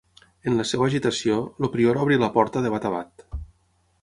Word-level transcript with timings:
En 0.51 0.55
la 0.61 0.65
seva 0.69 0.87
agitació, 0.91 1.37
el 1.67 1.71
prior 1.77 2.01
obre 2.07 2.19
la 2.25 2.31
porta 2.39 2.65
de 2.65 2.73
bat 2.79 2.89
a 2.91 2.95
bat. 2.97 3.27